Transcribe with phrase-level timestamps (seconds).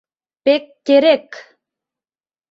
[0.43, 1.27] Пектерек!